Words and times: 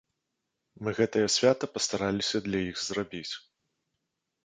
Мы 0.87 0.93
гэтае 0.99 1.23
свята 1.35 1.65
пастараліся 1.77 2.37
для 2.49 2.59
іх 2.73 2.77
зрабіць. 2.89 3.27